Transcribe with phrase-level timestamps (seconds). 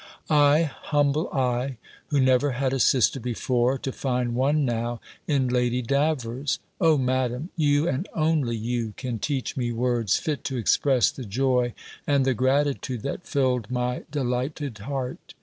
[0.31, 5.83] I humble I who never had a sister before to find one now in Lady
[5.83, 6.57] Davers!
[6.79, 11.75] O Madam, you, and only you, can teach me words fit to express the joy
[12.07, 15.35] and the gratitude that filled my delighted heart!